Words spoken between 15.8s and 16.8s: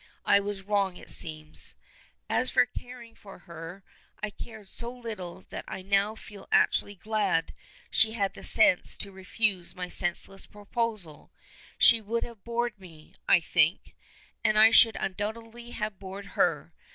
bored her.